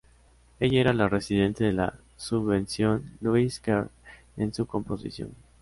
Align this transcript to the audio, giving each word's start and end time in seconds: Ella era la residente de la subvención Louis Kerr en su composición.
Ella 0.59 0.79
era 0.79 0.93
la 0.93 1.07
residente 1.07 1.63
de 1.63 1.73
la 1.73 1.93
subvención 2.17 3.03
Louis 3.21 3.59
Kerr 3.59 3.91
en 4.35 4.51
su 4.51 4.65
composición. 4.65 5.35